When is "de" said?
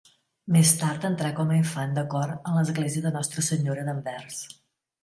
1.99-2.05, 3.07-3.13